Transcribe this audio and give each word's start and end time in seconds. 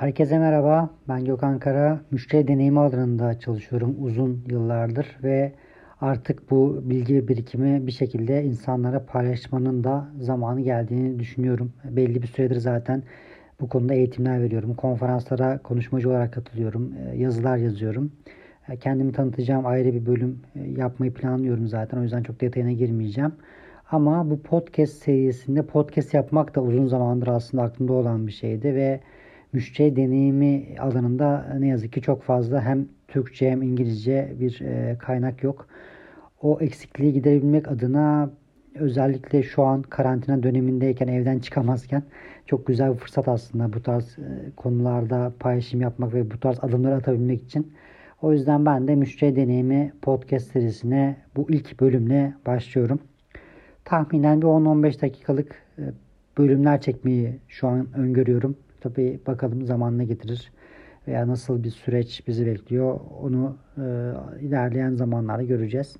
Herkese 0.00 0.38
merhaba. 0.38 0.90
Ben 1.08 1.24
Gökhan 1.24 1.58
Kara. 1.58 2.00
Müşteri 2.10 2.48
deneyimi 2.48 2.80
alanında 2.80 3.38
çalışıyorum 3.38 3.96
uzun 4.00 4.44
yıllardır 4.48 5.18
ve 5.22 5.52
artık 6.00 6.50
bu 6.50 6.80
bilgi 6.84 7.28
birikimi 7.28 7.86
bir 7.86 7.92
şekilde 7.92 8.44
insanlara 8.44 9.06
paylaşmanın 9.06 9.84
da 9.84 10.08
zamanı 10.20 10.60
geldiğini 10.60 11.18
düşünüyorum. 11.18 11.72
Belli 11.84 12.22
bir 12.22 12.26
süredir 12.26 12.56
zaten 12.56 13.02
bu 13.60 13.68
konuda 13.68 13.94
eğitimler 13.94 14.42
veriyorum. 14.42 14.74
Konferanslara 14.74 15.58
konuşmacı 15.58 16.10
olarak 16.10 16.32
katılıyorum. 16.32 16.92
E, 16.94 17.16
yazılar 17.16 17.56
yazıyorum. 17.56 18.12
E, 18.68 18.76
kendimi 18.76 19.12
tanıtacağım 19.12 19.66
ayrı 19.66 19.94
bir 19.94 20.06
bölüm 20.06 20.42
e, 20.56 20.60
yapmayı 20.80 21.14
planlıyorum 21.14 21.68
zaten. 21.68 21.98
O 21.98 22.02
yüzden 22.02 22.22
çok 22.22 22.40
detayına 22.40 22.72
girmeyeceğim. 22.72 23.32
Ama 23.90 24.30
bu 24.30 24.42
podcast 24.42 24.92
serisinde 24.92 25.62
podcast 25.62 26.14
yapmak 26.14 26.54
da 26.54 26.62
uzun 26.62 26.86
zamandır 26.86 27.28
aslında 27.28 27.62
aklımda 27.62 27.92
olan 27.92 28.26
bir 28.26 28.32
şeydi 28.32 28.74
ve 28.74 29.00
müşteri 29.52 29.96
deneyimi 29.96 30.66
alanında 30.78 31.56
ne 31.58 31.68
yazık 31.68 31.92
ki 31.92 32.02
çok 32.02 32.22
fazla 32.22 32.62
hem 32.62 32.86
Türkçe 33.08 33.50
hem 33.50 33.62
İngilizce 33.62 34.34
bir 34.40 34.60
e, 34.60 34.98
kaynak 34.98 35.42
yok. 35.42 35.66
O 36.42 36.60
eksikliği 36.60 37.12
giderebilmek 37.12 37.68
adına 37.68 38.30
özellikle 38.74 39.42
şu 39.42 39.62
an 39.62 39.82
karantina 39.82 40.42
dönemindeyken 40.42 41.08
evden 41.08 41.38
çıkamazken 41.38 42.02
çok 42.46 42.66
güzel 42.66 42.92
bir 42.92 42.98
fırsat 42.98 43.28
aslında 43.28 43.72
bu 43.72 43.82
tarz 43.82 44.18
e, 44.18 44.50
konularda 44.56 45.32
paylaşım 45.40 45.80
yapmak 45.80 46.14
ve 46.14 46.30
bu 46.30 46.40
tarz 46.40 46.58
adımları 46.64 46.94
atabilmek 46.94 47.42
için. 47.42 47.72
O 48.22 48.32
yüzden 48.32 48.66
ben 48.66 48.88
de 48.88 48.94
müşteri 48.94 49.36
deneyimi 49.36 49.92
podcast 50.02 50.50
serisine 50.52 51.16
bu 51.36 51.46
ilk 51.50 51.80
bölümle 51.80 52.34
başlıyorum. 52.46 53.00
Tahminen 53.84 54.42
bir 54.42 54.46
10-15 54.46 55.02
dakikalık 55.02 55.54
e, 55.78 55.82
bölümler 56.38 56.80
çekmeyi 56.80 57.38
şu 57.48 57.68
an 57.68 57.88
öngörüyorum. 57.96 58.56
Tabii 58.80 59.20
bakalım 59.26 59.66
zamanla 59.66 60.02
getirir 60.02 60.52
veya 61.08 61.28
nasıl 61.28 61.64
bir 61.64 61.70
süreç 61.70 62.26
bizi 62.26 62.46
bekliyor 62.46 63.00
onu 63.22 63.56
e, 63.76 63.82
ilerleyen 64.40 64.94
zamanlarda 64.94 65.42
göreceğiz. 65.42 65.96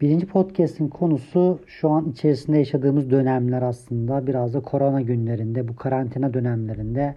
Birinci 0.00 0.26
podcast'in 0.26 0.88
konusu 0.88 1.60
şu 1.66 1.90
an 1.90 2.10
içerisinde 2.10 2.58
yaşadığımız 2.58 3.10
dönemler 3.10 3.62
aslında 3.62 4.26
biraz 4.26 4.54
da 4.54 4.60
korona 4.60 5.00
günlerinde 5.00 5.68
bu 5.68 5.76
karantina 5.76 6.34
dönemlerinde 6.34 7.14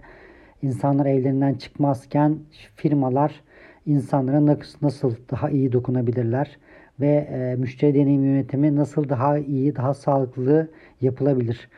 insanlar 0.62 1.06
evlerinden 1.06 1.54
çıkmazken 1.54 2.38
firmalar 2.76 3.40
insanlara 3.86 4.56
nasıl 4.82 5.14
daha 5.30 5.50
iyi 5.50 5.72
dokunabilirler 5.72 6.58
ve 7.00 7.28
e, 7.30 7.56
müşteri 7.58 7.94
deneyim 7.94 8.24
yönetimi 8.24 8.76
nasıl 8.76 9.08
daha 9.08 9.38
iyi, 9.38 9.76
daha 9.76 9.94
sağlıklı 9.94 10.68
yapılabilir. 11.00 11.68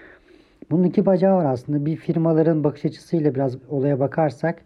Bunun 0.71 0.85
iki 0.85 1.07
bacağı 1.07 1.37
var 1.37 1.45
aslında. 1.45 1.87
Bir 1.87 1.97
firmaların 1.97 2.65
bakış 2.65 2.85
açısıyla 2.85 3.35
biraz 3.35 3.57
olaya 3.69 4.01
bakarsak 4.01 4.63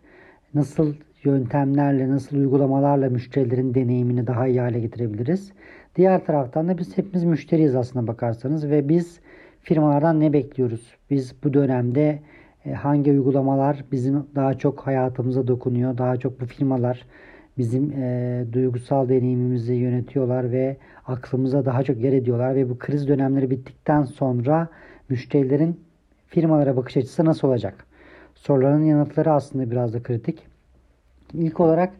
nasıl 0.55 0.95
yöntemlerle, 1.25 2.09
nasıl 2.09 2.37
uygulamalarla 2.37 3.11
müşterilerin 3.11 3.75
deneyimini 3.75 4.27
daha 4.27 4.47
iyi 4.47 4.61
hale 4.61 4.81
getirebiliriz. 4.81 5.53
Diğer 5.97 6.25
taraftan 6.25 6.69
da 6.69 6.79
biz 6.79 6.99
hepimiz 6.99 7.25
müşteriyiz 7.25 7.77
aslında 7.77 8.07
bakarsanız 8.07 8.71
ve 8.71 8.89
biz 8.89 9.21
firmalardan 9.61 10.21
ne 10.21 10.33
bekliyoruz? 10.33 10.95
Biz 11.11 11.35
bu 11.45 11.55
dönemde 11.55 12.19
e, 12.65 12.73
hangi 12.73 13.11
uygulamalar 13.11 13.85
bizim 13.93 14.27
daha 14.35 14.59
çok 14.59 14.81
hayatımıza 14.87 15.47
dokunuyor? 15.47 15.99
Daha 15.99 16.17
çok 16.17 16.41
bu 16.41 16.47
firmalar 16.47 17.07
bizim 17.59 17.93
e, 17.93 18.45
duygusal 18.53 19.09
deneyimimizi 19.09 19.75
yönetiyorlar 19.75 20.53
ve 20.53 20.77
aklımıza 21.07 21.65
daha 21.65 21.83
çok 21.83 21.99
yer 21.99 22.13
ediyorlar 22.13 22.55
ve 22.55 22.71
bu 22.71 22.79
kriz 22.79 23.09
dönemleri 23.09 23.51
bittikten 23.51 24.03
sonra 24.03 24.69
müşterilerin 25.09 25.84
firmalara 26.35 26.77
bakış 26.77 26.97
açısı 26.97 27.25
nasıl 27.25 27.49
olacak? 27.49 27.87
Soruların 28.35 28.85
yanıtları 28.85 29.33
aslında 29.33 29.71
biraz 29.71 29.95
da 29.95 30.03
kritik. 30.03 30.43
İlk 31.33 31.61
olarak 31.61 31.95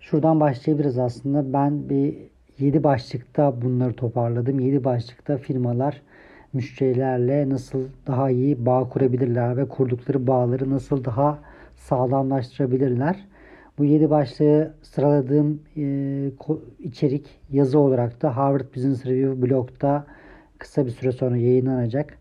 şuradan 0.00 0.40
başlayabiliriz 0.40 0.98
aslında. 0.98 1.52
Ben 1.52 1.88
bir 1.88 2.16
7 2.58 2.84
başlıkta 2.84 3.62
bunları 3.62 3.94
toparladım. 3.94 4.60
7 4.60 4.84
başlıkta 4.84 5.36
firmalar 5.36 6.02
müşterilerle 6.52 7.48
nasıl 7.48 7.84
daha 8.06 8.30
iyi 8.30 8.66
bağ 8.66 8.88
kurabilirler 8.88 9.56
ve 9.56 9.68
kurdukları 9.68 10.26
bağları 10.26 10.70
nasıl 10.70 11.04
daha 11.04 11.38
sağlamlaştırabilirler. 11.76 13.24
Bu 13.78 13.84
7 13.84 14.10
başlığı 14.10 14.74
sıraladığım 14.82 15.62
e, 15.76 16.30
içerik 16.78 17.26
yazı 17.50 17.78
olarak 17.78 18.22
da 18.22 18.36
Harvard 18.36 18.74
Business 18.76 19.06
Review 19.06 19.42
blogda 19.42 20.06
kısa 20.58 20.86
bir 20.86 20.90
süre 20.90 21.12
sonra 21.12 21.36
yayınlanacak. 21.36 22.18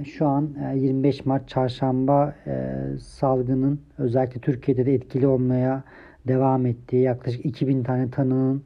E, 0.00 0.04
şu 0.04 0.26
an 0.26 0.50
25 0.74 1.20
e, 1.20 1.22
Mart 1.24 1.48
çarşamba 1.48 2.34
e, 2.46 2.74
salgının 3.00 3.80
özellikle 3.98 4.40
Türkiye'de 4.40 4.86
de 4.86 4.94
etkili 4.94 5.26
olmaya 5.26 5.84
devam 6.28 6.66
ettiği 6.66 7.02
yaklaşık 7.02 7.46
2000 7.46 7.82
tane 7.82 8.10
tanının 8.10 8.62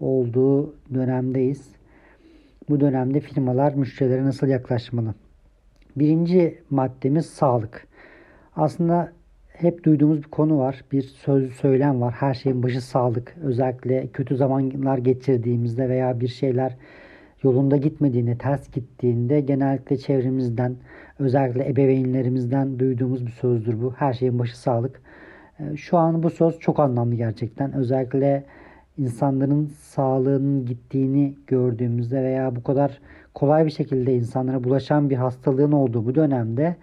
olduğu 0.00 0.74
dönemdeyiz. 0.94 1.68
Bu 2.68 2.80
dönemde 2.80 3.20
firmalar 3.20 3.74
müşterilere 3.74 4.24
nasıl 4.24 4.46
yaklaşmalı? 4.46 5.14
Birinci 5.96 6.58
maddemiz 6.70 7.26
sağlık. 7.26 7.86
Aslında 8.56 9.12
hep 9.48 9.84
duyduğumuz 9.84 10.18
bir 10.18 10.28
konu 10.28 10.58
var. 10.58 10.84
Bir 10.92 11.02
söz 11.02 11.52
söylem 11.52 12.00
var. 12.00 12.14
Her 12.18 12.34
şeyin 12.34 12.62
başı 12.62 12.80
sağlık. 12.80 13.36
Özellikle 13.42 14.06
kötü 14.06 14.36
zamanlar 14.36 14.98
geçirdiğimizde 14.98 15.88
veya 15.88 16.20
bir 16.20 16.28
şeyler 16.28 16.76
yolunda 17.42 17.76
gitmediğinde, 17.76 18.38
ters 18.38 18.70
gittiğinde 18.70 19.40
genellikle 19.40 19.96
çevremizden, 19.96 20.76
özellikle 21.18 21.68
ebeveynlerimizden 21.68 22.78
duyduğumuz 22.78 23.26
bir 23.26 23.30
sözdür 23.30 23.82
bu. 23.82 23.92
Her 23.92 24.12
şeyin 24.12 24.38
başı 24.38 24.58
sağlık. 24.58 25.00
Ee, 25.60 25.76
şu 25.76 25.98
an 25.98 26.22
bu 26.22 26.30
söz 26.30 26.58
çok 26.58 26.80
anlamlı 26.80 27.14
gerçekten. 27.14 27.72
Özellikle 27.72 28.44
insanların 28.98 29.66
sağlığının 29.66 30.66
gittiğini 30.66 31.34
gördüğümüzde 31.46 32.22
veya 32.22 32.56
bu 32.56 32.62
kadar 32.62 33.00
kolay 33.34 33.66
bir 33.66 33.70
şekilde 33.70 34.14
insanlara 34.14 34.64
bulaşan 34.64 35.10
bir 35.10 35.16
hastalığın 35.16 35.72
olduğu 35.72 36.06
bu 36.06 36.14
dönemde 36.14 36.76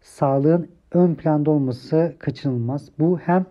sağlığın 0.00 0.68
ön 0.92 1.14
planda 1.14 1.50
olması 1.50 2.14
kaçınılmaz. 2.18 2.88
Bu 2.98 3.18
hem 3.18 3.46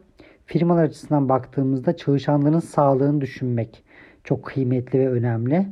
firmalar 0.46 0.84
açısından 0.84 1.30
baktığımızda 1.30 1.98
çalışanların 1.98 2.60
sağlığını 2.60 3.22
düşünmek 3.22 3.84
çok 4.24 4.44
kıymetli 4.44 5.00
ve 5.00 5.10
önemli 5.10 5.66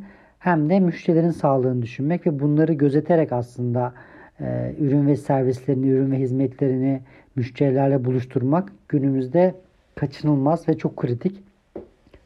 hem 0.43 0.69
de 0.69 0.79
müşterilerin 0.79 1.31
sağlığını 1.31 1.81
düşünmek 1.81 2.27
ve 2.27 2.39
bunları 2.39 2.73
gözeterek 2.73 3.31
aslında 3.31 3.93
e, 4.39 4.75
ürün 4.79 5.07
ve 5.07 5.15
servislerini, 5.15 5.89
ürün 5.89 6.11
ve 6.11 6.19
hizmetlerini 6.19 7.01
müşterilerle 7.35 8.05
buluşturmak 8.05 8.71
günümüzde 8.89 9.55
kaçınılmaz 9.95 10.69
ve 10.69 10.77
çok 10.77 10.97
kritik. 10.97 11.43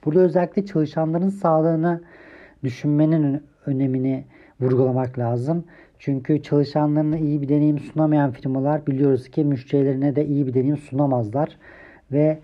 Burada 0.06 0.20
özellikle 0.20 0.66
çalışanların 0.66 1.30
sağlığını 1.30 2.02
düşünmenin 2.64 3.44
önemini 3.66 4.24
vurgulamak 4.62 5.20
lazım. 5.20 5.64
Çünkü 6.00 6.42
çalışanlarına 6.42 7.18
iyi 7.18 7.42
bir 7.42 7.50
deneyim 7.50 7.80
sunamayan 7.80 8.32
firmalar 8.32 8.88
biliyoruz 8.88 9.30
ki 9.30 9.44
müşterilerine 9.44 10.16
de 10.16 10.26
iyi 10.26 10.48
bir 10.48 10.54
deneyim 10.54 10.78
sunamazlar 10.78 11.58
ve 12.12 12.40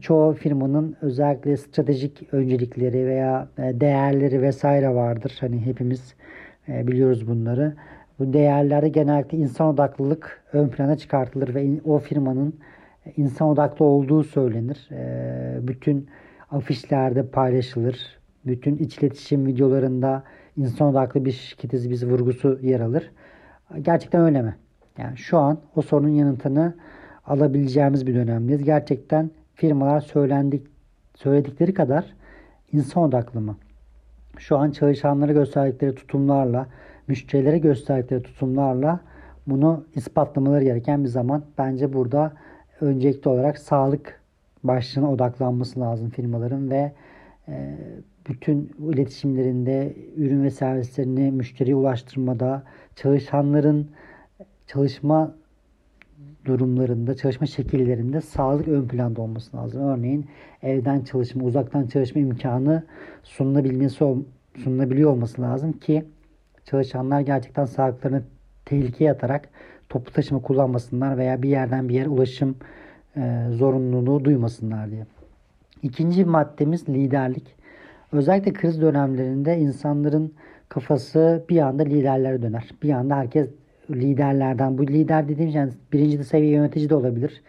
çoğu 0.00 0.32
firmanın 0.32 0.96
özellikle 1.00 1.56
stratejik 1.56 2.34
öncelikleri 2.34 3.06
veya 3.06 3.48
e, 3.58 3.80
değerleri 3.80 4.42
vesaire 4.42 4.94
vardır. 4.94 5.36
Hani 5.40 5.66
hepimiz 5.66 6.14
e, 6.68 6.86
biliyoruz 6.86 7.28
bunları. 7.28 7.74
Bu 8.18 8.32
değerlerde 8.32 8.88
genellikle 8.88 9.38
insan 9.38 9.66
odaklılık 9.66 10.42
ön 10.52 10.68
plana 10.68 10.96
çıkartılır 10.96 11.54
ve 11.54 11.80
o 11.84 11.98
firmanın 11.98 12.54
insan 13.16 13.48
odaklı 13.48 13.84
olduğu 13.84 14.24
söylenir. 14.24 14.88
Bütün 15.68 16.08
afişlerde 16.50 17.26
paylaşılır. 17.26 18.18
Bütün 18.46 18.76
iç 18.76 18.98
iletişim 18.98 19.46
videolarında 19.46 20.22
insan 20.56 20.88
odaklı 20.88 21.24
bir 21.24 21.32
şirketiz 21.32 21.90
biz 21.90 22.06
vurgusu 22.06 22.58
yer 22.62 22.80
alır. 22.80 23.10
Gerçekten 23.82 24.20
öyle 24.20 24.42
mi? 24.42 24.56
Yani 24.98 25.16
şu 25.16 25.38
an 25.38 25.58
o 25.76 25.82
sorunun 25.82 26.08
yanıtını 26.08 26.74
alabileceğimiz 27.26 28.06
bir 28.06 28.14
dönemdeyiz. 28.14 28.64
Gerçekten 28.64 29.30
firmalar 29.60 30.00
söylendik, 30.00 30.66
söyledikleri 31.14 31.74
kadar 31.74 32.04
insan 32.72 33.02
odaklı 33.02 33.40
mı? 33.40 33.56
Şu 34.38 34.58
an 34.58 34.70
çalışanlara 34.70 35.32
gösterdikleri 35.32 35.94
tutumlarla, 35.94 36.66
müşterilere 37.08 37.58
gösterdikleri 37.58 38.22
tutumlarla 38.22 39.00
bunu 39.46 39.84
ispatlamaları 39.94 40.64
gereken 40.64 41.04
bir 41.04 41.08
zaman. 41.08 41.42
Bence 41.58 41.92
burada 41.92 42.32
öncelikli 42.80 43.28
olarak 43.28 43.58
sağlık 43.58 44.20
başlığına 44.64 45.12
odaklanması 45.12 45.80
lazım 45.80 46.10
firmaların 46.10 46.70
ve 46.70 46.92
e, 47.48 47.76
bütün 48.28 48.72
iletişimlerinde 48.92 49.96
ürün 50.16 50.42
ve 50.42 50.50
servislerini 50.50 51.30
müşteriye 51.30 51.76
ulaştırmada 51.76 52.62
çalışanların 52.96 53.90
çalışma 54.66 55.34
durumlarında, 56.44 57.16
çalışma 57.16 57.46
şekillerinde 57.46 58.20
sağlık 58.20 58.68
ön 58.68 58.88
planda 58.88 59.22
olması 59.22 59.56
lazım. 59.56 59.82
Örneğin 59.82 60.26
evden 60.62 61.00
çalışma, 61.00 61.44
uzaktan 61.44 61.86
çalışma 61.86 62.20
imkanı 62.20 62.82
sunulabilmesi 63.22 64.04
sunulabiliyor 64.56 65.10
olması 65.10 65.42
lazım 65.42 65.72
ki 65.72 66.04
çalışanlar 66.64 67.20
gerçekten 67.20 67.64
sağlıklarını 67.64 68.22
tehlikeye 68.64 69.12
atarak 69.12 69.48
toplu 69.88 70.12
taşıma 70.12 70.42
kullanmasınlar 70.42 71.18
veya 71.18 71.42
bir 71.42 71.48
yerden 71.48 71.88
bir 71.88 71.94
yere 71.94 72.08
ulaşım 72.08 72.56
e, 73.16 73.46
zorunluluğu 73.50 74.24
duymasınlar 74.24 74.90
diye. 74.90 75.06
İkinci 75.82 76.24
maddemiz 76.24 76.88
liderlik. 76.88 77.54
Özellikle 78.12 78.52
kriz 78.52 78.80
dönemlerinde 78.80 79.58
insanların 79.58 80.34
kafası 80.68 81.44
bir 81.48 81.58
anda 81.58 81.82
liderlere 81.82 82.42
döner. 82.42 82.70
Bir 82.82 82.90
anda 82.90 83.16
herkes 83.16 83.48
liderlerden, 83.94 84.78
bu 84.78 84.86
lider 84.86 85.28
dediğim 85.28 85.50
yani 85.50 85.72
birinci 85.92 86.24
seviye 86.24 86.52
yönetici 86.52 86.90
de 86.90 86.94
olabilir, 86.94 87.42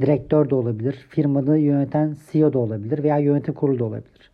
direktör 0.00 0.50
de 0.50 0.54
olabilir, 0.54 1.06
firmada 1.08 1.56
yöneten 1.56 2.16
CEO 2.32 2.52
da 2.52 2.58
olabilir 2.58 3.02
veya 3.02 3.18
yönetim 3.18 3.54
kurulu 3.54 3.78
da 3.78 3.84
olabilir. 3.84 4.30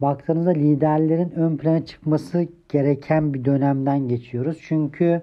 Baktığınızda 0.00 0.50
liderlerin 0.50 1.30
ön 1.30 1.56
plana 1.56 1.84
çıkması 1.84 2.48
gereken 2.68 3.34
bir 3.34 3.44
dönemden 3.44 4.08
geçiyoruz. 4.08 4.58
Çünkü 4.62 5.22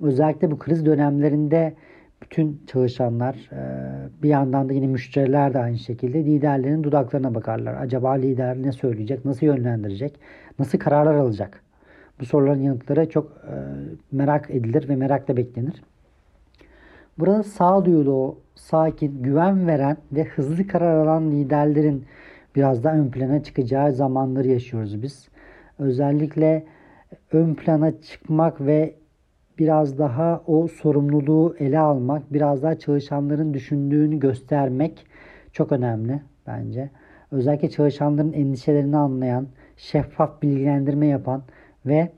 özellikle 0.00 0.50
bu 0.50 0.58
kriz 0.58 0.86
dönemlerinde 0.86 1.74
bütün 2.22 2.62
çalışanlar 2.66 3.50
e, 3.52 3.62
bir 4.22 4.28
yandan 4.28 4.68
da 4.68 4.72
yine 4.72 4.86
müşteriler 4.86 5.54
de 5.54 5.58
aynı 5.58 5.78
şekilde 5.78 6.24
liderlerin 6.24 6.84
dudaklarına 6.84 7.34
bakarlar. 7.34 7.74
Acaba 7.74 8.12
lider 8.12 8.62
ne 8.62 8.72
söyleyecek, 8.72 9.24
nasıl 9.24 9.46
yönlendirecek, 9.46 10.20
nasıl 10.58 10.78
kararlar 10.78 11.14
alacak? 11.14 11.63
Bu 12.20 12.24
soruların 12.24 12.60
yanıtları 12.60 13.08
çok 13.08 13.26
e, 13.26 13.54
merak 14.12 14.50
edilir 14.50 14.88
ve 14.88 14.96
merakla 14.96 15.36
beklenir. 15.36 15.82
Burada 17.18 17.42
sağduyulu, 17.42 18.38
sakin, 18.54 19.22
güven 19.22 19.66
veren 19.66 19.96
ve 20.12 20.24
hızlı 20.24 20.66
karar 20.66 20.96
alan 20.96 21.30
liderlerin 21.30 22.04
biraz 22.56 22.84
daha 22.84 22.94
ön 22.94 23.10
plana 23.10 23.42
çıkacağı 23.42 23.92
zamanları 23.92 24.48
yaşıyoruz 24.48 25.02
biz. 25.02 25.28
Özellikle 25.78 26.64
ön 27.32 27.54
plana 27.54 28.00
çıkmak 28.00 28.60
ve 28.60 28.94
biraz 29.58 29.98
daha 29.98 30.42
o 30.46 30.68
sorumluluğu 30.68 31.56
ele 31.58 31.78
almak, 31.78 32.32
biraz 32.32 32.62
daha 32.62 32.78
çalışanların 32.78 33.54
düşündüğünü 33.54 34.18
göstermek 34.18 35.06
çok 35.52 35.72
önemli 35.72 36.22
bence. 36.46 36.90
Özellikle 37.30 37.70
çalışanların 37.70 38.32
endişelerini 38.32 38.96
anlayan, 38.96 39.46
şeffaf 39.76 40.42
bilgilendirme 40.42 41.06
yapan 41.06 41.42
ve 41.86 42.10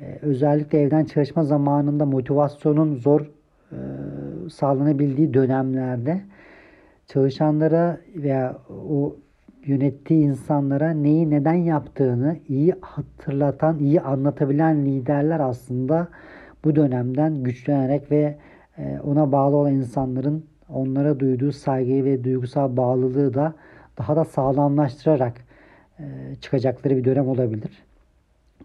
e, 0.00 0.18
özellikle 0.22 0.80
evden 0.80 1.04
çalışma 1.04 1.44
zamanında 1.44 2.06
motivasyonun 2.06 2.94
zor 2.94 3.20
e, 3.20 3.78
sağlanabildiği 4.50 5.34
dönemlerde 5.34 6.20
çalışanlara 7.06 7.98
veya 8.14 8.58
o 8.90 9.16
yönettiği 9.66 10.24
insanlara 10.24 10.90
neyi 10.90 11.30
neden 11.30 11.54
yaptığını 11.54 12.36
iyi 12.48 12.74
hatırlatan, 12.80 13.78
iyi 13.78 14.00
anlatabilen 14.00 14.86
liderler 14.86 15.40
aslında 15.40 16.08
bu 16.64 16.76
dönemden 16.76 17.42
güçlenerek 17.42 18.10
ve 18.10 18.36
e, 18.78 19.00
ona 19.04 19.32
bağlı 19.32 19.56
olan 19.56 19.72
insanların 19.72 20.44
onlara 20.68 21.20
duyduğu 21.20 21.52
saygıyı 21.52 22.04
ve 22.04 22.24
duygusal 22.24 22.76
bağlılığı 22.76 23.34
da 23.34 23.54
daha 23.98 24.16
da 24.16 24.24
sağlamlaştırarak 24.24 25.34
çıkacakları 26.40 26.96
bir 26.96 27.04
dönem 27.04 27.28
olabilir. 27.28 27.82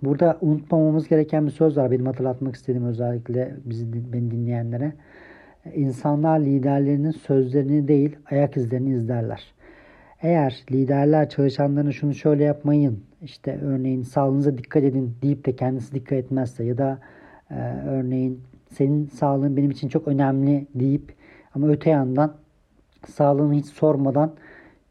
Burada 0.04 0.38
unutmamamız 0.42 1.08
gereken 1.08 1.46
bir 1.46 1.52
söz 1.52 1.78
var. 1.78 1.92
Benim 1.92 2.06
hatırlatmak 2.06 2.56
istediğim 2.56 2.86
özellikle 2.86 3.56
bizi 3.66 4.14
beni 4.14 4.32
dinleyenlere. 4.32 4.94
İnsanlar 5.76 6.40
liderlerinin 6.40 7.12
sözlerini 7.12 7.88
değil 7.88 8.16
ayak 8.32 8.58
izlerini 8.58 8.94
izlerler. 8.94 9.54
Eğer 10.22 10.64
liderler 10.72 11.30
çalışanlarına 11.30 11.92
şunu 11.92 12.14
şöyle 12.14 12.44
yapmayın, 12.44 13.04
işte 13.22 13.60
örneğin 13.62 14.04
sağlığınıza 14.04 14.58
dikkat 14.58 14.84
edin 14.84 15.16
deyip 15.22 15.46
de 15.46 15.56
kendisi 15.56 15.94
dikkat 15.94 16.14
etmezse 16.14 16.64
ya 16.64 16.78
da 16.78 17.00
e, 17.52 17.56
örneğin 17.88 18.42
senin 18.70 19.08
sağlığın 19.08 19.58
benim 19.58 19.72
için 19.72 19.90
çok 19.90 20.08
önemli 20.08 20.68
deyip 20.76 21.14
ama 21.56 21.68
öte 21.68 21.90
yandan 21.90 22.36
sağlığını 23.08 23.54
hiç 23.54 23.66
sormadan 23.66 24.34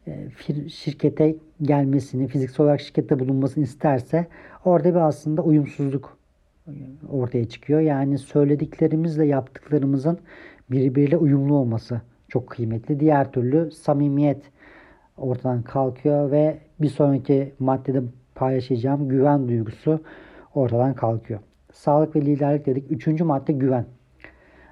e, 0.07 0.29
şirkete 0.69 1.35
gelmesini, 1.61 2.27
fiziksel 2.27 2.63
olarak 2.63 2.81
şirkette 2.81 3.19
bulunmasını 3.19 3.63
isterse 3.63 4.27
orada 4.65 4.89
bir 4.89 5.07
aslında 5.07 5.41
uyumsuzluk 5.41 6.17
ortaya 7.09 7.49
çıkıyor. 7.49 7.79
Yani 7.79 8.17
söylediklerimizle 8.17 9.25
yaptıklarımızın 9.25 10.19
birbiriyle 10.71 11.17
uyumlu 11.17 11.55
olması 11.55 12.01
çok 12.27 12.47
kıymetli. 12.47 12.99
Diğer 12.99 13.31
türlü 13.31 13.71
samimiyet 13.71 14.41
ortadan 15.17 15.61
kalkıyor 15.61 16.31
ve 16.31 16.57
bir 16.81 16.89
sonraki 16.89 17.53
maddede 17.59 18.01
paylaşacağım 18.35 19.09
güven 19.09 19.47
duygusu 19.47 19.99
ortadan 20.55 20.93
kalkıyor. 20.93 21.39
Sağlık 21.73 22.15
ve 22.15 22.21
liderlik 22.21 22.65
dedik. 22.65 22.91
Üçüncü 22.91 23.23
madde 23.23 23.53
güven. 23.53 23.85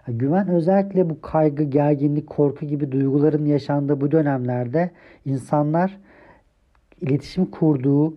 Güven 0.08 0.48
özellikle 0.48 1.10
bu 1.10 1.22
kaygı, 1.22 1.64
gerginlik, 1.64 2.28
korku 2.28 2.66
gibi 2.66 2.92
duyguların 2.92 3.46
yaşandığı 3.46 4.02
bu 4.02 4.12
dönemlerde 4.12 4.92
insanlar 5.26 5.98
iletişim 7.01 7.45
kurduğu 7.45 8.13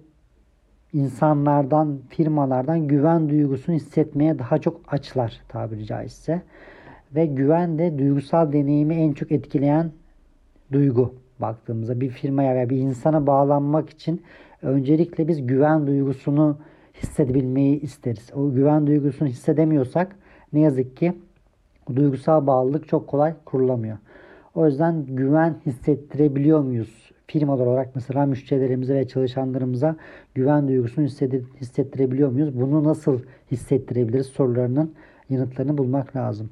insanlardan, 0.92 1.98
firmalardan 2.08 2.88
güven 2.88 3.28
duygusunu 3.28 3.76
hissetmeye 3.76 4.38
daha 4.38 4.58
çok 4.58 4.80
açlar 4.88 5.40
tabiri 5.48 5.86
caizse. 5.86 6.42
Ve 7.14 7.26
güven 7.26 7.78
de 7.78 7.98
duygusal 7.98 8.52
deneyimi 8.52 8.94
en 8.94 9.12
çok 9.12 9.32
etkileyen 9.32 9.90
duygu 10.72 11.14
baktığımızda 11.40 12.00
bir 12.00 12.08
firmaya 12.08 12.54
veya 12.54 12.70
bir 12.70 12.78
insana 12.78 13.26
bağlanmak 13.26 13.90
için 13.90 14.22
öncelikle 14.62 15.28
biz 15.28 15.46
güven 15.46 15.86
duygusunu 15.86 16.58
hissedebilmeyi 16.94 17.80
isteriz. 17.80 18.30
O 18.34 18.52
güven 18.52 18.86
duygusunu 18.86 19.28
hissedemiyorsak 19.28 20.16
ne 20.52 20.60
yazık 20.60 20.96
ki 20.96 21.12
duygusal 21.96 22.46
bağlılık 22.46 22.88
çok 22.88 23.06
kolay 23.06 23.34
kurulamıyor. 23.44 23.98
O 24.54 24.66
yüzden 24.66 25.06
güven 25.06 25.56
hissettirebiliyor 25.66 26.60
muyuz? 26.60 27.07
Firmalar 27.30 27.66
olarak 27.66 27.94
mesela 27.94 28.26
müşterilerimize 28.26 28.94
ve 28.94 29.08
çalışanlarımıza 29.08 29.96
güven 30.34 30.68
duygusunu 30.68 31.06
hissettirebiliyor 31.60 32.30
muyuz? 32.30 32.60
Bunu 32.60 32.84
nasıl 32.84 33.20
hissettirebiliriz 33.50 34.26
sorularının 34.26 34.94
yanıtlarını 35.30 35.78
bulmak 35.78 36.16
lazım. 36.16 36.50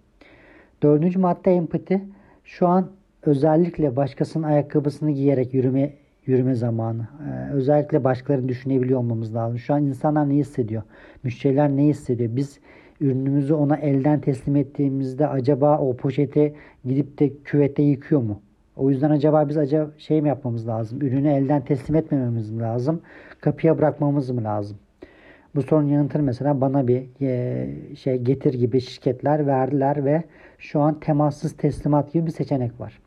Dördüncü 0.83 1.19
madde 1.19 1.53
empati. 1.53 2.03
Şu 2.45 2.67
an 2.67 2.91
özellikle 3.23 3.97
başkasının 3.97 4.43
ayakkabısını 4.43 5.11
giyerek 5.11 5.55
yürüme 5.55 5.93
yürüme 6.27 6.55
zamanı. 6.55 7.09
Ee, 7.29 7.53
özellikle 7.53 8.05
başkalarını 8.05 8.49
düşünebiliyor 8.49 8.99
olmamız 8.99 9.35
lazım. 9.35 9.59
Şu 9.59 9.75
an 9.75 9.85
insanlar 9.85 10.29
ne 10.29 10.35
hissediyor? 10.35 10.83
Müşteriler 11.23 11.69
ne 11.69 11.85
hissediyor? 11.85 12.37
Biz 12.37 12.61
ürünümüzü 13.01 13.55
ona 13.55 13.77
elden 13.77 14.21
teslim 14.21 14.57
ettiğimizde 14.57 15.29
acaba 15.29 15.79
o 15.79 15.97
poşeti 15.97 16.55
gidip 16.85 17.19
de 17.19 17.33
küvette 17.45 17.83
yıkıyor 17.83 18.21
mu? 18.23 18.41
O 18.77 18.91
yüzden 18.91 19.11
acaba 19.11 19.49
biz 19.49 19.57
acaba 19.57 19.91
şey 19.99 20.23
mi 20.23 20.29
yapmamız 20.29 20.69
lazım? 20.69 21.03
Ürünü 21.03 21.29
elden 21.29 21.65
teslim 21.65 21.97
etmememiz 21.97 22.51
mi 22.51 22.61
lazım? 22.61 23.01
Kapıya 23.41 23.79
bırakmamız 23.79 24.31
mı 24.31 24.45
lazım? 24.45 24.77
Bu 25.55 25.63
sorunun 25.63 25.89
yanıtını 25.89 26.23
mesela 26.23 26.61
bana 26.61 26.89
bir 26.89 27.03
e, 27.21 27.97
şey 27.97 28.17
getir 28.19 28.55
gibi 28.55 28.81
şirketler 28.81 29.47
verdiler 29.47 30.05
ve 30.05 30.25
şu 30.59 30.81
an 30.81 31.01
temassız 31.01 31.57
teslimat 31.57 32.13
gibi 32.13 32.27
bir 32.27 32.31
seçenek 32.31 32.81
var. 32.81 32.99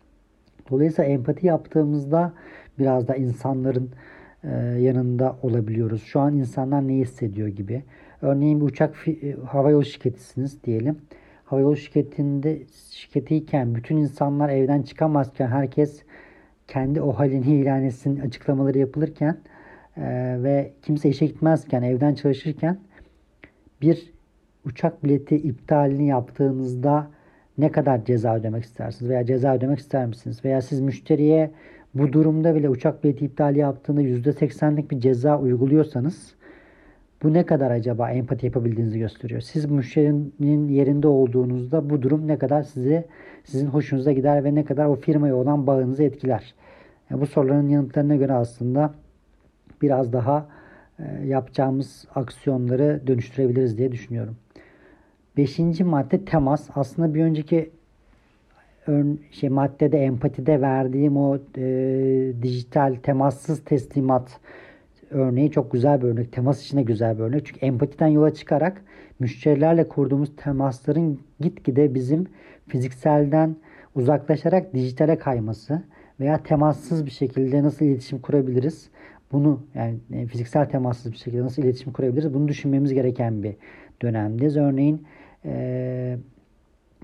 Dolayısıyla 0.70 1.12
empati 1.12 1.48
yaptığımızda 1.48 2.34
biraz 2.80 3.08
da 3.08 3.16
insanların 3.16 3.90
e, 4.44 4.50
yanında 4.80 5.36
olabiliyoruz. 5.44 6.04
Şu 6.04 6.20
an 6.20 6.36
insanlar 6.36 6.88
ne 6.88 6.94
hissediyor 6.94 7.48
gibi. 7.48 7.84
Örneğin 8.22 8.62
bir 8.62 8.66
uçak 8.66 9.08
e, 9.08 9.32
havayolu 9.32 9.86
şirketisiniz 9.86 10.64
diyelim. 10.64 10.98
Havayolu 11.50 11.78
şirketinde 11.78 12.60
şirketiyken 12.92 13.76
bütün 13.76 13.98
insanlar 13.98 14.50
evden 14.50 14.82
çıkamazken 14.82 15.48
herkes 15.48 16.04
kendi 16.68 17.02
o 17.02 17.12
halini 17.14 17.56
ilan 17.56 17.84
etsin 17.84 18.20
açıklamaları 18.20 18.78
yapılırken 18.78 19.38
e, 19.98 20.04
ve 20.44 20.72
kimse 20.82 21.10
işe 21.10 21.26
gitmezken 21.26 21.82
evden 21.82 22.14
çalışırken 22.14 22.78
bir 23.82 24.14
uçak 24.66 25.04
bileti 25.04 25.36
iptalini 25.36 26.08
yaptığınızda 26.08 27.08
ne 27.58 27.72
kadar 27.72 28.06
ceza 28.06 28.36
ödemek 28.36 28.64
istersiniz 28.64 29.12
veya 29.12 29.26
ceza 29.26 29.56
ödemek 29.56 29.80
ister 29.80 30.06
misiniz? 30.06 30.46
Veya 30.46 30.62
siz 30.62 30.80
müşteriye 30.82 31.52
bu 31.94 32.14
durumda 32.14 32.56
bile 32.56 32.70
uçak 32.70 33.04
bileti 33.04 33.26
iptali 33.26 33.60
yaptığında 33.60 34.02
%80'lik 34.02 34.92
bir 34.92 35.00
ceza 35.00 35.40
uyguluyorsanız 35.40 36.39
bu 37.24 37.34
ne 37.34 37.46
kadar 37.46 37.72
acaba 37.72 38.12
empati 38.12 38.46
yapabildiğinizi 38.46 39.00
gösteriyor. 39.00 39.42
Siz 39.42 39.66
müşterinin 39.66 40.68
yerinde 40.68 41.08
olduğunuzda 41.08 41.90
bu 41.90 42.02
durum 42.02 42.28
ne 42.28 42.38
kadar 42.38 42.64
size 42.64 43.06
sizin 43.44 43.68
hoşunuza 43.68 44.12
gider 44.12 44.44
ve 44.44 44.56
ne 44.56 44.66
kadar 44.66 44.86
o 44.86 44.96
firmaya 44.96 45.36
olan 45.36 45.68
bağınızı 45.68 46.04
etkiler. 46.04 46.54
Yani 47.10 47.22
bu 47.22 47.26
soruların 47.26 47.70
yanıtlarına 47.70 48.16
göre 48.16 48.34
aslında 48.34 48.94
biraz 49.82 50.14
daha 50.14 50.48
e, 51.00 51.26
yapacağımız 51.26 52.06
aksiyonları 52.16 53.02
dönüştürebiliriz 53.08 53.78
diye 53.78 53.92
düşünüyorum. 53.92 54.36
Beşinci 55.38 55.84
madde 55.84 56.26
temas. 56.26 56.70
Aslında 56.76 57.14
bir 57.14 57.24
önceki 57.24 57.70
ön, 58.88 59.20
şey 59.32 59.50
maddede 59.50 59.98
empatide 59.98 60.62
verdiğim 60.62 61.18
o 61.18 61.38
e, 61.58 61.64
dijital 62.42 62.96
temassız 63.04 63.64
teslimat 63.64 64.40
örneği 65.12 65.52
çok 65.52 65.72
güzel 65.72 66.02
bir 66.02 66.08
örnek. 66.08 66.32
Temas 66.32 66.64
için 66.64 66.78
de 66.78 66.82
güzel 66.82 67.18
bir 67.18 67.24
örnek. 67.24 67.46
Çünkü 67.46 67.66
empatiden 67.66 68.08
yola 68.08 68.34
çıkarak 68.34 68.82
müşterilerle 69.20 69.88
kurduğumuz 69.88 70.36
temasların 70.36 71.20
gitgide 71.40 71.94
bizim 71.94 72.28
fizikselden 72.68 73.56
uzaklaşarak 73.96 74.74
dijitale 74.74 75.18
kayması 75.18 75.84
veya 76.20 76.44
temassız 76.44 77.06
bir 77.06 77.12
şekilde 77.12 77.64
nasıl 77.64 77.86
iletişim 77.86 78.20
kurabiliriz? 78.20 78.90
Bunu 79.32 79.62
yani 79.76 79.98
e, 80.14 80.26
fiziksel 80.26 80.70
temassız 80.70 81.12
bir 81.12 81.18
şekilde 81.18 81.44
nasıl 81.44 81.64
iletişim 81.64 81.94
kurabiliriz? 81.94 82.34
Bunu 82.34 82.48
düşünmemiz 82.48 82.94
gereken 82.94 83.44
bir 83.44 83.56
dönemdeyiz. 84.02 84.58
Örneğin 84.58 85.04
e, 85.46 86.18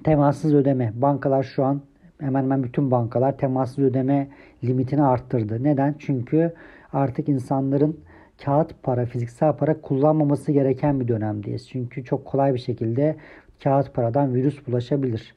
temassız 0.03 0.53
ödeme. 0.53 0.93
Bankalar 0.95 1.43
şu 1.43 1.63
an 1.63 1.81
hemen 2.19 2.43
hemen 2.43 2.63
bütün 2.63 2.91
bankalar 2.91 3.37
temassız 3.37 3.79
ödeme 3.79 4.27
limitini 4.63 5.03
arttırdı. 5.03 5.63
Neden? 5.63 5.95
Çünkü 5.99 6.53
artık 6.95 7.29
insanların 7.29 7.99
kağıt 8.45 8.83
para, 8.83 9.05
fiziksel 9.05 9.53
para 9.53 9.81
kullanmaması 9.81 10.51
gereken 10.51 10.99
bir 10.99 11.07
dönemdeyiz. 11.07 11.69
Çünkü 11.69 12.03
çok 12.03 12.25
kolay 12.25 12.53
bir 12.53 12.59
şekilde 12.59 13.15
kağıt 13.63 13.93
paradan 13.93 14.33
virüs 14.33 14.67
bulaşabilir. 14.67 15.35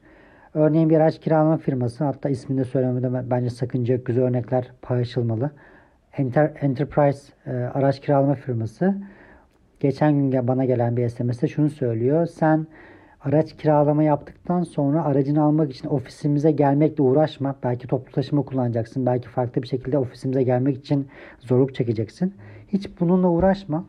Örneğin 0.53 0.89
bir 0.89 0.95
araç 0.95 1.19
kiralama 1.19 1.57
firması 1.57 2.03
hatta 2.03 2.29
ismini 2.29 2.59
de 2.59 2.63
söylemede 2.63 3.29
bence 3.29 3.49
sakınca. 3.49 3.95
Güzel 3.95 4.23
örnekler 4.23 4.71
paylaşılmalı. 4.81 5.51
Enter, 6.17 6.51
Enterprise 6.61 7.33
e, 7.45 7.51
araç 7.51 7.99
kiralama 7.99 8.35
firması 8.35 8.95
geçen 9.79 10.13
gün 10.13 10.47
bana 10.47 10.65
gelen 10.65 10.97
bir 10.97 11.09
SMS'te 11.09 11.47
şunu 11.47 11.69
söylüyor. 11.69 12.25
Sen 12.25 12.67
araç 13.21 13.57
kiralama 13.57 14.03
yaptıktan 14.03 14.63
sonra 14.63 15.05
aracını 15.05 15.43
almak 15.43 15.71
için 15.71 15.87
ofisimize 15.87 16.51
gelmekle 16.51 17.03
uğraşma. 17.03 17.55
Belki 17.63 17.87
toplu 17.87 18.11
taşıma 18.11 18.41
kullanacaksın. 18.41 19.05
Belki 19.05 19.29
farklı 19.29 19.61
bir 19.63 19.67
şekilde 19.67 19.97
ofisimize 19.97 20.43
gelmek 20.43 20.77
için 20.77 21.07
zorluk 21.39 21.75
çekeceksin. 21.75 22.33
Hiç 22.67 22.99
bununla 22.99 23.29
uğraşma. 23.29 23.85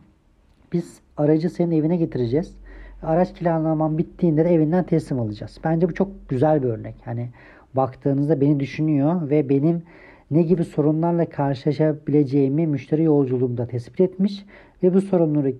Biz 0.72 1.00
aracı 1.16 1.50
senin 1.50 1.70
evine 1.70 1.96
getireceğiz. 1.96 2.56
Araç 3.02 3.34
kiralaman 3.34 3.98
bittiğinde 3.98 4.44
de 4.44 4.54
evinden 4.54 4.84
teslim 4.84 5.20
alacağız. 5.20 5.58
Bence 5.64 5.88
bu 5.88 5.94
çok 5.94 6.28
güzel 6.28 6.62
bir 6.62 6.68
örnek. 6.68 6.94
Hani 7.04 7.28
baktığınızda 7.74 8.40
beni 8.40 8.60
düşünüyor 8.60 9.30
ve 9.30 9.48
benim 9.48 9.82
ne 10.30 10.42
gibi 10.42 10.64
sorunlarla 10.64 11.28
karşılaşabileceğimi 11.28 12.66
müşteri 12.66 13.02
yolculuğumda 13.02 13.66
tespit 13.66 14.00
etmiş 14.00 14.44
ve 14.82 14.94
bu 14.94 15.00
sorunları 15.00 15.54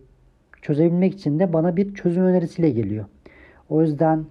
çözebilmek 0.62 1.14
için 1.14 1.38
de 1.38 1.52
bana 1.52 1.76
bir 1.76 1.94
çözüm 1.94 2.22
önerisiyle 2.22 2.70
geliyor. 2.70 3.04
O 3.70 3.82
yüzden 3.82 4.24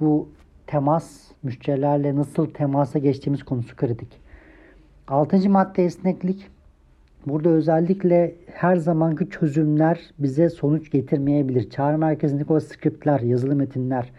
bu 0.00 0.28
temas, 0.66 1.30
müşterilerle 1.42 2.16
nasıl 2.16 2.46
temasa 2.46 2.98
geçtiğimiz 2.98 3.42
konusu 3.42 3.76
kritik. 3.76 4.20
Altıncı 5.08 5.50
madde 5.50 5.84
esneklik. 5.84 6.46
Burada 7.26 7.48
özellikle 7.48 8.34
her 8.46 8.76
zamanki 8.76 9.30
çözümler 9.30 10.00
bize 10.18 10.48
sonuç 10.48 10.90
getirmeyebilir. 10.90 11.70
Çağrı 11.70 11.98
merkezindeki 11.98 12.52
o 12.52 12.60
skriptler, 12.60 13.20
yazılı 13.20 13.56
metinler, 13.56 14.12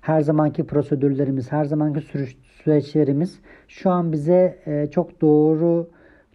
her 0.00 0.20
zamanki 0.20 0.66
prosedürlerimiz, 0.66 1.52
her 1.52 1.64
zamanki 1.64 2.00
süreçlerimiz 2.62 3.38
şu 3.68 3.90
an 3.90 4.12
bize 4.12 4.58
e, 4.66 4.86
çok 4.90 5.20
doğru 5.20 5.90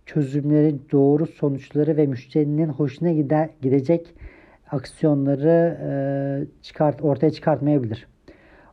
çözümleri, 0.05 0.75
doğru 0.91 1.27
sonuçları 1.27 1.97
ve 1.97 2.05
müşterinin 2.05 2.69
hoşuna 2.69 3.11
gider, 3.11 3.49
gidecek 3.61 4.15
aksiyonları 4.71 5.77
e, 5.83 5.91
çıkart 6.61 7.01
ortaya 7.01 7.31
çıkartmayabilir. 7.31 8.07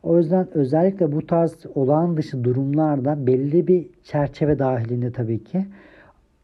O 0.02 0.18
yüzden 0.18 0.48
özellikle 0.54 1.12
bu 1.12 1.26
tarz 1.26 1.56
olağan 1.74 2.16
dışı 2.16 2.44
durumlarda 2.44 3.26
belli 3.26 3.66
bir 3.66 3.90
çerçeve 4.04 4.58
dahilinde 4.58 5.12
tabii 5.12 5.44
ki 5.44 5.66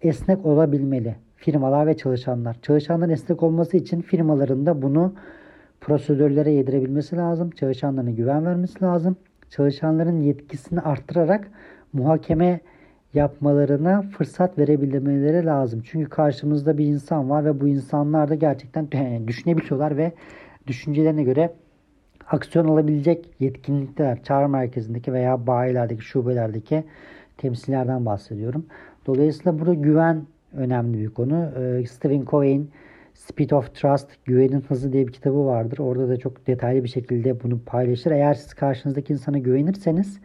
esnek 0.01 0.47
olabilmeli 0.47 1.17
firmalar 1.37 1.87
ve 1.87 1.97
çalışanlar. 1.97 2.57
Çalışanların 2.63 3.11
esnek 3.11 3.43
olması 3.43 3.77
için 3.77 4.01
firmaların 4.01 4.67
da 4.67 4.83
bunu 4.83 5.15
prosedürlere 5.81 6.51
yedirebilmesi 6.51 7.17
lazım. 7.17 7.51
Çalışanlarına 7.51 8.11
güven 8.11 8.47
vermesi 8.47 8.83
lazım. 8.83 9.17
Çalışanların 9.51 10.21
yetkisini 10.21 10.81
arttırarak 10.81 11.51
muhakeme 11.93 12.61
yapmalarına 13.15 14.03
fırsat 14.03 14.59
verebilmeleri 14.59 15.47
lazım. 15.47 15.83
Çünkü 15.85 16.11
karşımızda 16.11 16.79
bir 16.79 16.87
insan 16.87 17.31
var 17.31 17.45
ve 17.45 17.61
bu 17.61 17.69
insanlar 17.69 18.29
da 18.29 18.35
gerçekten 18.35 18.89
düşünebiliyorlar 19.27 19.97
ve 19.97 20.13
düşüncelerine 20.67 21.23
göre 21.23 21.53
aksiyon 22.27 22.69
alabilecek 22.69 23.29
yetkinlikler 23.41 24.23
çağrı 24.23 24.49
merkezindeki 24.49 25.13
veya 25.13 25.47
bayilerdeki, 25.47 26.03
şubelerdeki 26.03 26.85
temsillerden 27.39 28.07
bahsediyorum. 28.07 28.67
Dolayısıyla 29.07 29.59
burada 29.59 29.75
güven 29.75 30.23
önemli 30.53 30.99
bir 30.99 31.09
konu. 31.09 31.51
Ee, 31.59 31.87
Stephen 31.87 32.25
Covey'in 32.25 32.71
Speed 33.15 33.51
of 33.51 33.75
Trust, 33.75 34.09
Güvenin 34.25 34.61
Hızı 34.61 34.93
diye 34.93 35.07
bir 35.09 35.13
kitabı 35.13 35.47
vardır. 35.47 35.79
Orada 35.79 36.09
da 36.09 36.17
çok 36.17 36.47
detaylı 36.47 36.85
bir 36.85 36.89
şekilde 36.89 37.43
bunu 37.43 37.61
paylaşır. 37.67 38.11
Eğer 38.11 38.35
siz 38.35 38.55
karşınızdaki 38.55 39.13
insana 39.13 39.39
güvenirseniz 39.39 40.21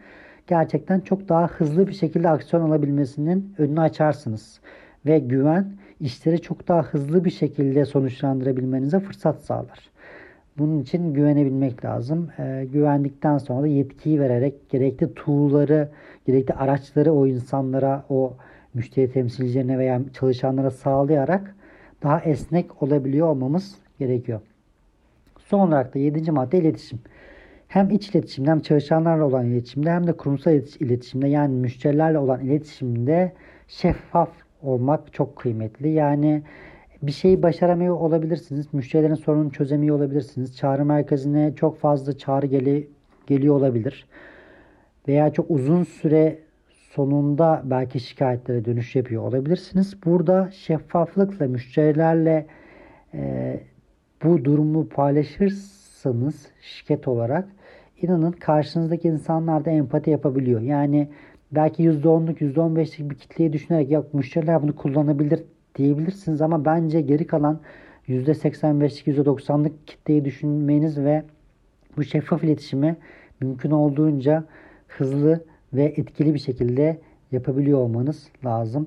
gerçekten 0.48 1.00
çok 1.00 1.28
daha 1.28 1.46
hızlı 1.46 1.86
bir 1.88 1.92
şekilde 1.92 2.28
aksiyon 2.28 2.62
alabilmesinin 2.70 3.54
önünü 3.58 3.80
açarsınız. 3.80 4.60
Ve 5.06 5.18
güven 5.18 5.72
işleri 6.00 6.40
çok 6.40 6.68
daha 6.68 6.82
hızlı 6.82 7.24
bir 7.24 7.30
şekilde 7.30 7.84
sonuçlandırabilmenize 7.84 9.00
fırsat 9.00 9.40
sağlar. 9.40 9.78
Bunun 10.58 10.82
için 10.82 11.14
güvenebilmek 11.14 11.84
lazım. 11.84 12.30
E, 12.38 12.66
güvendikten 12.72 13.38
sonra 13.38 13.62
da 13.62 13.66
yetkiyi 13.66 14.20
vererek 14.20 14.70
gerekli 14.70 15.14
tool'ları, 15.14 15.88
gerekli 16.26 16.54
araçları 16.54 17.12
o 17.12 17.26
insanlara, 17.26 18.04
o 18.08 18.34
müşteri 18.74 19.12
temsilcilerine 19.12 19.78
veya 19.78 20.00
çalışanlara 20.12 20.70
sağlayarak 20.70 21.54
daha 22.02 22.20
esnek 22.20 22.82
olabiliyor 22.82 23.26
olmamız 23.26 23.74
gerekiyor. 23.98 24.40
Son 25.38 25.68
olarak 25.68 25.94
da 25.94 25.98
7. 25.98 26.30
madde 26.30 26.58
iletişim 26.58 26.98
hem 27.68 27.90
iç 27.90 28.10
iletişimde 28.10 28.50
hem 28.50 28.60
çalışanlarla 28.60 29.24
olan 29.24 29.46
iletişimde 29.46 29.90
hem 29.90 30.06
de 30.06 30.12
kurumsal 30.12 30.52
iletişimde 30.52 31.28
yani 31.28 31.54
müşterilerle 31.54 32.18
olan 32.18 32.40
iletişimde 32.40 33.32
şeffaf 33.68 34.30
olmak 34.62 35.12
çok 35.12 35.36
kıymetli. 35.36 35.88
Yani 35.88 36.42
bir 37.02 37.12
şeyi 37.12 37.42
başaramıyor 37.42 37.96
olabilirsiniz. 37.96 38.74
Müşterilerin 38.74 39.14
sorununu 39.14 39.50
çözemiyor 39.50 39.96
olabilirsiniz. 39.96 40.56
Çağrı 40.56 40.84
merkezine 40.84 41.54
çok 41.54 41.78
fazla 41.78 42.18
çağrı 42.18 42.46
geli, 42.46 42.88
geliyor 43.26 43.54
olabilir. 43.54 44.06
Veya 45.08 45.32
çok 45.32 45.50
uzun 45.50 45.84
süre 45.84 46.38
sonunda 46.68 47.62
belki 47.64 48.00
şikayetlere 48.00 48.64
dönüş 48.64 48.96
yapıyor 48.96 49.22
olabilirsiniz. 49.22 50.04
Burada 50.04 50.50
şeffaflıkla 50.50 51.46
müşterilerle 51.46 52.46
e, 53.14 53.60
bu 54.24 54.44
durumu 54.44 54.88
paylaşırsanız 54.88 56.46
şirket 56.60 57.08
olarak 57.08 57.48
inanın 58.02 58.32
karşınızdaki 58.32 59.08
insanlar 59.08 59.64
da 59.64 59.70
empati 59.70 60.10
yapabiliyor. 60.10 60.60
Yani 60.60 61.08
belki 61.52 61.82
%10'luk 61.82 62.38
%15'lik 62.38 63.10
bir 63.10 63.14
kitleyi 63.14 63.52
düşünerek 63.52 63.90
yok 63.90 64.14
müşteriler 64.14 64.62
bunu 64.62 64.76
kullanabilir 64.76 65.44
diyebilirsiniz 65.74 66.42
ama 66.42 66.64
bence 66.64 67.00
geri 67.00 67.26
kalan 67.26 67.60
%85'lik 68.08 69.06
%90'lık 69.06 69.86
kitleyi 69.86 70.24
düşünmeniz 70.24 70.98
ve 70.98 71.22
bu 71.96 72.04
şeffaf 72.04 72.44
iletişimi 72.44 72.96
mümkün 73.40 73.70
olduğunca 73.70 74.44
hızlı 74.88 75.44
ve 75.72 75.84
etkili 75.84 76.34
bir 76.34 76.38
şekilde 76.38 76.98
yapabiliyor 77.32 77.78
olmanız 77.78 78.28
lazım. 78.44 78.86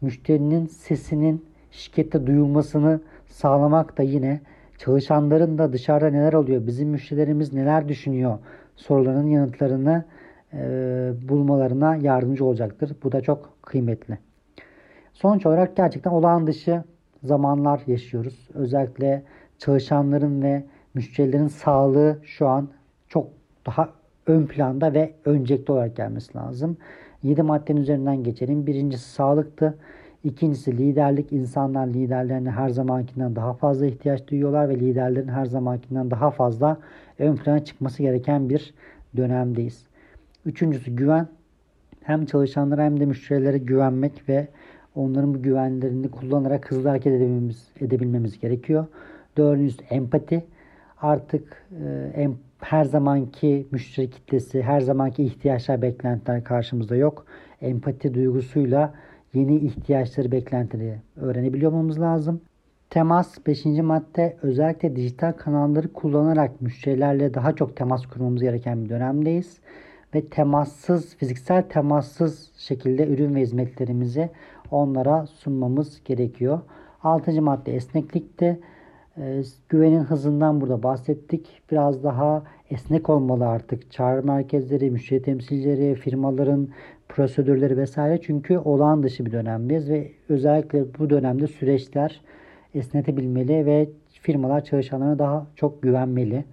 Müşterinin 0.00 0.66
sesinin 0.66 1.44
şirkette 1.70 2.26
duyulmasını 2.26 3.00
sağlamak 3.26 3.98
da 3.98 4.02
yine 4.02 4.40
çalışanların 4.78 5.58
da 5.58 5.72
dışarıda 5.72 6.10
neler 6.10 6.32
oluyor, 6.32 6.66
bizim 6.66 6.88
müşterilerimiz 6.88 7.52
neler 7.52 7.88
düşünüyor 7.88 8.38
sorularının 8.76 9.28
yanıtlarını 9.28 10.04
e, 10.52 10.58
bulmalarına 11.28 11.96
yardımcı 11.96 12.44
olacaktır. 12.44 12.96
Bu 13.02 13.12
da 13.12 13.20
çok 13.20 13.62
kıymetli. 13.62 14.18
Sonuç 15.12 15.46
olarak 15.46 15.76
gerçekten 15.76 16.10
olağan 16.10 16.46
dışı 16.46 16.84
zamanlar 17.24 17.82
yaşıyoruz. 17.86 18.48
Özellikle 18.54 19.22
çalışanların 19.58 20.42
ve 20.42 20.64
müşterilerin 20.94 21.48
sağlığı 21.48 22.18
şu 22.22 22.48
an 22.48 22.68
çok 23.08 23.28
daha 23.66 23.88
ön 24.26 24.46
planda 24.46 24.94
ve 24.94 25.12
öncelikli 25.24 25.72
olarak 25.72 25.96
gelmesi 25.96 26.36
lazım. 26.38 26.76
7 27.22 27.42
maddenin 27.42 27.80
üzerinden 27.80 28.24
geçelim. 28.24 28.66
Birincisi 28.66 29.10
sağlıktı. 29.10 29.78
İkincisi 30.24 30.78
liderlik. 30.78 31.32
İnsanlar 31.32 31.86
liderlerine 31.86 32.50
her 32.50 32.68
zamankinden 32.68 33.36
daha 33.36 33.52
fazla 33.52 33.86
ihtiyaç 33.86 34.28
duyuyorlar 34.28 34.68
ve 34.68 34.80
liderlerin 34.80 35.28
her 35.28 35.46
zamankinden 35.46 36.10
daha 36.10 36.30
fazla 36.30 36.78
ön 37.18 37.36
plana 37.36 37.64
çıkması 37.64 38.02
gereken 38.02 38.48
bir 38.48 38.74
dönemdeyiz. 39.16 39.86
Üçüncüsü 40.46 40.96
güven. 40.96 41.28
Hem 42.02 42.26
çalışanlara 42.26 42.84
hem 42.84 43.00
de 43.00 43.06
müşterilere 43.06 43.58
güvenmek 43.58 44.28
ve 44.28 44.48
onların 44.94 45.34
bu 45.34 45.42
güvenlerini 45.42 46.10
kullanarak 46.10 46.70
hızlı 46.70 46.88
hareket 46.88 47.12
edebilmemiz, 47.12 47.68
edebilmemiz 47.80 48.38
gerekiyor. 48.38 48.86
Dördüncüsü 49.36 49.84
empati. 49.84 50.44
Artık 51.00 51.66
e, 52.16 52.28
her 52.60 52.84
zamanki 52.84 53.66
müşteri 53.70 54.10
kitlesi, 54.10 54.62
her 54.62 54.80
zamanki 54.80 55.24
ihtiyaçlar, 55.24 55.82
beklentiler 55.82 56.44
karşımızda 56.44 56.96
yok. 56.96 57.26
Empati 57.62 58.14
duygusuyla 58.14 58.94
yeni 59.34 59.56
ihtiyaçları, 59.56 60.32
beklentileri 60.32 60.96
öğrenebiliyor 61.16 61.72
olmamız 61.72 62.00
lazım. 62.00 62.40
Temas 62.90 63.46
5. 63.46 63.64
madde 63.64 64.36
özellikle 64.42 64.96
dijital 64.96 65.32
kanalları 65.32 65.92
kullanarak 65.92 66.60
müşterilerle 66.60 67.34
daha 67.34 67.54
çok 67.54 67.76
temas 67.76 68.06
kurmamız 68.06 68.42
gereken 68.42 68.84
bir 68.84 68.90
dönemdeyiz. 68.90 69.58
Ve 70.14 70.26
temassız, 70.26 71.16
fiziksel 71.16 71.62
temassız 71.62 72.50
şekilde 72.56 73.06
ürün 73.06 73.34
ve 73.34 73.40
hizmetlerimizi 73.40 74.30
onlara 74.70 75.26
sunmamız 75.26 76.04
gerekiyor. 76.04 76.60
6. 77.02 77.42
madde 77.42 77.74
esneklikte. 77.74 78.60
E, 79.18 79.42
güvenin 79.68 80.00
hızından 80.00 80.60
burada 80.60 80.82
bahsettik. 80.82 81.62
Biraz 81.70 82.04
daha 82.04 82.42
esnek 82.70 83.10
olmalı 83.10 83.48
artık. 83.48 83.90
Çağrı 83.90 84.22
merkezleri, 84.22 84.90
müşteri 84.90 85.22
temsilcileri, 85.22 85.94
firmaların 85.94 86.68
prosedürleri 87.08 87.76
vesaire. 87.76 88.20
Çünkü 88.20 88.58
olağan 88.58 89.02
dışı 89.02 89.26
bir 89.26 89.32
dönemdeyiz 89.32 89.90
ve 89.90 90.12
özellikle 90.28 90.94
bu 90.98 91.10
dönemde 91.10 91.46
süreçler 91.46 92.20
esnetebilmeli 92.74 93.66
ve 93.66 93.88
firmalar 94.22 94.64
çalışanlarına 94.64 95.18
daha 95.18 95.46
çok 95.56 95.82
güvenmeli. 95.82 96.44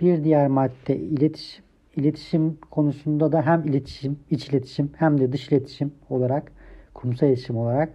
Bir 0.00 0.24
diğer 0.24 0.48
madde 0.48 0.96
iletişim. 0.96 1.64
İletişim 1.96 2.58
konusunda 2.70 3.32
da 3.32 3.46
hem 3.46 3.64
iletişim, 3.64 4.18
iç 4.30 4.48
iletişim 4.48 4.90
hem 4.96 5.20
de 5.20 5.32
dış 5.32 5.48
iletişim 5.48 5.92
olarak, 6.10 6.52
kurumsal 6.94 7.28
iletişim 7.28 7.56
olarak 7.56 7.88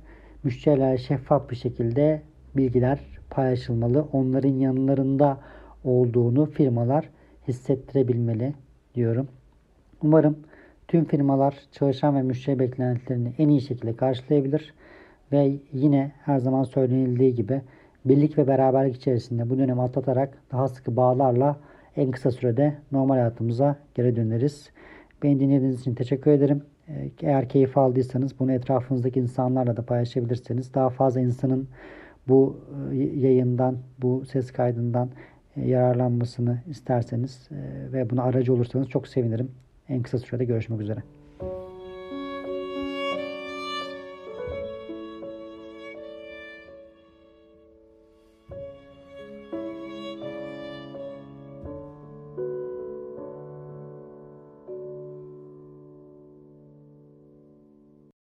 müşterilerle 0.43 0.97
şeffaf 0.97 1.49
bir 1.49 1.55
şekilde 1.55 2.21
bilgiler 2.55 3.12
paylaşılmalı. 3.33 4.07
Onların 4.13 4.53
yanlarında 4.53 5.37
olduğunu 5.83 6.45
firmalar 6.45 7.09
hissettirebilmeli 7.47 8.53
diyorum. 8.95 9.27
Umarım 10.03 10.37
tüm 10.87 11.05
firmalar 11.05 11.55
çalışan 11.71 12.15
ve 12.15 12.21
müşteri 12.21 12.59
beklentilerini 12.59 13.33
en 13.37 13.49
iyi 13.49 13.61
şekilde 13.61 13.95
karşılayabilir 13.95 14.73
ve 15.31 15.59
yine 15.73 16.11
her 16.25 16.39
zaman 16.39 16.63
söylenildiği 16.63 17.35
gibi 17.35 17.61
birlik 18.05 18.37
ve 18.37 18.47
beraberlik 18.47 18.95
içerisinde 18.95 19.49
bu 19.49 19.57
dönemi 19.57 19.81
atlatarak 19.81 20.37
daha 20.51 20.67
sıkı 20.67 20.95
bağlarla 20.95 21.57
en 21.97 22.11
kısa 22.11 22.31
sürede 22.31 22.73
normal 22.91 23.15
hayatımıza 23.15 23.75
geri 23.95 24.15
döneriz. 24.15 24.69
Beni 25.23 25.39
dinlediğiniz 25.39 25.81
için 25.81 25.95
teşekkür 25.95 26.31
ederim. 26.31 26.63
Eğer 27.21 27.49
keyif 27.49 27.77
aldıysanız 27.77 28.39
bunu 28.39 28.51
etrafınızdaki 28.51 29.19
insanlarla 29.19 29.77
da 29.77 29.81
paylaşabilirseniz 29.81 30.73
daha 30.73 30.89
fazla 30.89 31.19
insanın 31.21 31.67
bu 32.27 32.57
e, 32.91 32.95
yayından, 32.97 33.77
bu 34.01 34.25
ses 34.25 34.51
kaydından 34.51 35.09
e, 35.55 35.67
yararlanmasını 35.67 36.61
isterseniz 36.69 37.49
e, 37.51 37.93
ve 37.93 38.09
buna 38.09 38.23
aracı 38.23 38.53
olursanız 38.53 38.89
çok 38.89 39.07
sevinirim. 39.07 39.51
En 39.89 40.01
kısa 40.01 40.17
sürede 40.17 40.45
görüşmek 40.45 40.81
üzere. 40.81 41.03